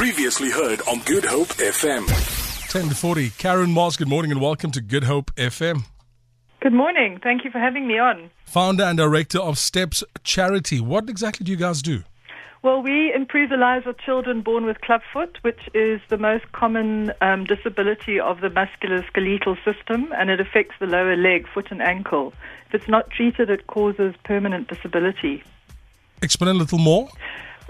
[0.00, 2.06] Previously heard on Good Hope FM.
[2.70, 3.28] 10 to 40.
[3.36, 5.84] Karen Moss, good morning and welcome to Good Hope FM.
[6.60, 7.20] Good morning.
[7.22, 8.30] Thank you for having me on.
[8.46, 10.80] Founder and director of Steps Charity.
[10.80, 12.02] What exactly do you guys do?
[12.62, 17.12] Well, we improve the lives of children born with clubfoot, which is the most common
[17.20, 22.32] um, disability of the musculoskeletal system, and it affects the lower leg, foot, and ankle.
[22.68, 25.44] If it's not treated, it causes permanent disability.
[26.22, 27.10] Explain a little more.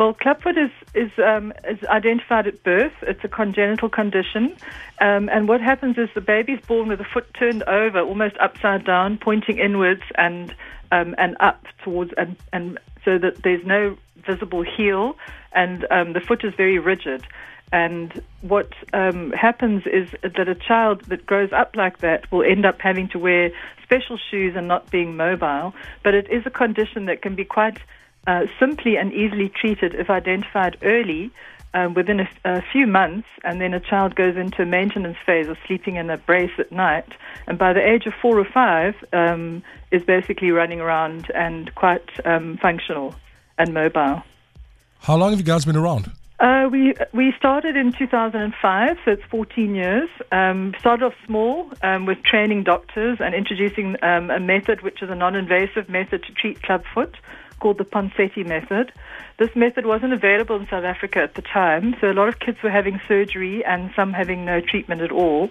[0.00, 2.94] Well, clubfoot is is, um, is identified at birth.
[3.02, 4.56] It's a congenital condition,
[4.98, 8.86] um, and what happens is the baby's born with the foot turned over, almost upside
[8.86, 10.54] down, pointing inwards and
[10.90, 15.18] um, and up towards, and, and so that there's no visible heel,
[15.52, 17.26] and um, the foot is very rigid.
[17.70, 22.64] And what um, happens is that a child that grows up like that will end
[22.64, 23.50] up having to wear
[23.82, 25.74] special shoes and not being mobile.
[26.02, 27.80] But it is a condition that can be quite
[28.26, 31.30] uh, simply and easily treated if identified early.
[31.72, 35.46] Um, within a, a, few months, and then a child goes into a maintenance phase
[35.46, 37.06] of sleeping in a brace at night,
[37.46, 42.08] and by the age of four or five, um, is basically running around and quite
[42.24, 43.14] um, functional
[43.56, 44.24] and mobile.
[44.98, 46.10] How long have you guys been around?
[46.40, 50.08] Uh, we we started in 2005, so it's 14 years.
[50.32, 55.10] Um, started off small um, with training doctors and introducing um, a method which is
[55.10, 57.14] a non-invasive method to treat clubfoot
[57.60, 58.92] called the Ponseti method.
[59.38, 62.58] This method wasn't available in South Africa at the time, so a lot of kids
[62.62, 65.50] were having surgery and some having no treatment at all.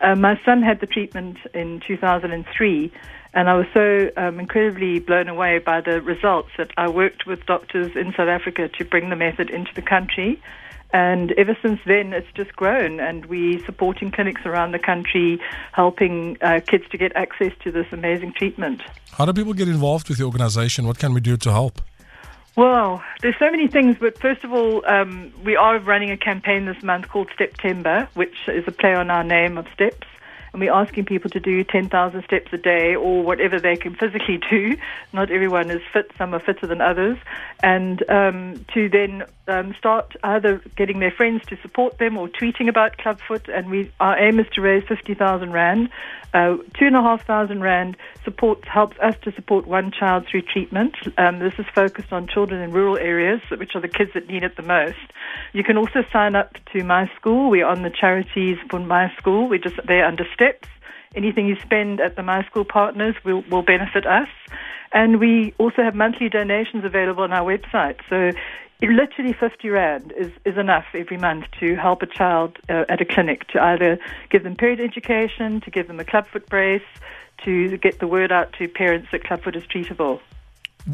[0.00, 2.92] Uh, my son had the treatment in 2003,
[3.32, 7.46] and I was so um, incredibly blown away by the results that I worked with
[7.46, 10.42] doctors in South Africa to bring the method into the country.
[10.92, 15.40] And ever since then, it's just grown, and we're supporting clinics around the country,
[15.72, 18.82] helping uh, kids to get access to this amazing treatment.
[19.12, 20.86] How do people get involved with the organization?
[20.86, 21.80] What can we do to help?
[22.56, 26.66] Well, there's so many things, but first of all, um, we are running a campaign
[26.66, 30.08] this month called STEPtember, which is a play on our name of Steps
[30.52, 34.38] and we're asking people to do 10,000 steps a day or whatever they can physically
[34.50, 34.76] do.
[35.12, 37.18] Not everyone is fit, some are fitter than others,
[37.62, 42.68] and um, to then um, start either getting their friends to support them or tweeting
[42.68, 43.48] about Clubfoot.
[43.48, 45.90] And we, our aim is to raise 50,000 Rand.
[46.32, 50.42] Uh, two and a half thousand Rand supports, helps us to support one child through
[50.42, 50.94] treatment.
[51.18, 54.42] Um, this is focused on children in rural areas, which are the kids that need
[54.42, 54.98] it the most.
[55.52, 57.50] You can also sign up to My School.
[57.50, 59.48] We're on the charities for My School.
[59.48, 60.68] We're just there under steps.
[61.14, 64.28] Anything you spend at the My School partners will, will benefit us.
[64.92, 68.00] And we also have monthly donations available on our website.
[68.08, 68.32] So
[68.82, 73.04] literally 50 Rand is, is enough every month to help a child uh, at a
[73.04, 73.98] clinic to either
[74.30, 76.82] give them period education, to give them a clubfoot brace,
[77.44, 80.20] to get the word out to parents that clubfoot is treatable.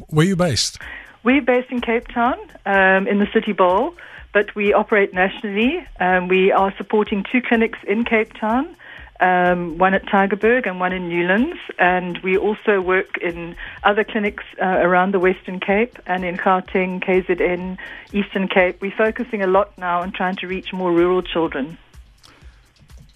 [0.09, 0.79] Where are you based?
[1.23, 3.95] We're based in Cape Town, um, in the City Bowl,
[4.33, 5.85] but we operate nationally.
[5.99, 8.77] Um, we are supporting two clinics in Cape Town
[9.21, 11.59] um, one at Tygerberg and one in Newlands.
[11.79, 17.03] And we also work in other clinics uh, around the Western Cape and in Gauteng,
[17.03, 17.79] KZN,
[18.13, 18.81] Eastern Cape.
[18.81, 21.79] We're focusing a lot now on trying to reach more rural children.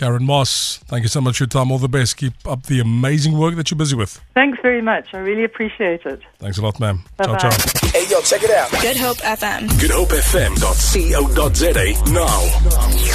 [0.00, 1.70] Karen Moss, thank you so much for your time.
[1.70, 2.16] All the best.
[2.16, 4.18] Keep up the amazing work that you're busy with.
[4.32, 5.12] Thanks very much.
[5.12, 6.22] I really appreciate it.
[6.38, 7.04] Thanks a lot, ma'am.
[7.18, 7.36] Bye-bye.
[7.36, 7.88] Ciao, ciao.
[7.90, 8.70] Hey, yo, check it out.
[8.80, 9.68] Good Hope FM.
[9.78, 13.09] Good Hope GoodHopeFM.co.za now.